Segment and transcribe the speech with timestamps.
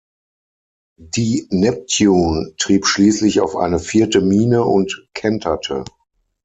[0.99, 5.85] Die "Neptune" trieb schließlich auf eine vierte Mine und kenterte.